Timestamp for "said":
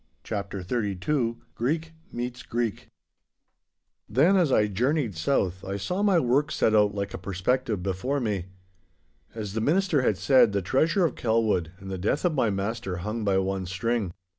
10.17-10.53